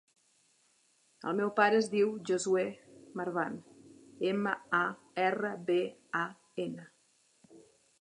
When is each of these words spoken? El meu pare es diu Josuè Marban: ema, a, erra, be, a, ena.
El 1.31 1.35
meu 1.39 1.51
pare 1.59 1.81
es 1.81 1.89
diu 1.91 2.15
Josuè 2.31 2.65
Marban: 3.21 3.61
ema, 4.33 4.57
a, 4.81 4.83
erra, 5.29 5.57
be, 5.73 5.81
a, 6.25 6.27
ena. 6.69 6.93